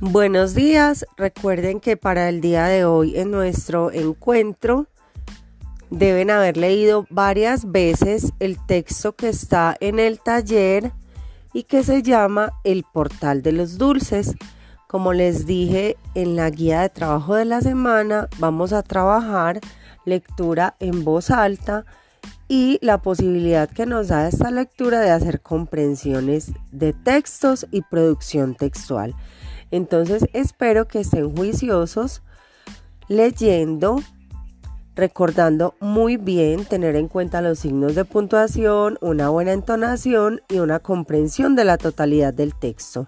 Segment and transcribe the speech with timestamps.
[0.00, 4.86] Buenos días, recuerden que para el día de hoy en nuestro encuentro
[5.90, 10.92] deben haber leído varias veces el texto que está en el taller
[11.52, 14.36] y que se llama El portal de los dulces.
[14.86, 19.58] Como les dije en la guía de trabajo de la semana, vamos a trabajar
[20.04, 21.84] lectura en voz alta
[22.46, 28.54] y la posibilidad que nos da esta lectura de hacer comprensiones de textos y producción
[28.54, 29.16] textual.
[29.70, 32.22] Entonces espero que estén juiciosos
[33.08, 34.00] leyendo,
[34.94, 40.80] recordando muy bien, tener en cuenta los signos de puntuación, una buena entonación y una
[40.80, 43.06] comprensión de la totalidad del texto.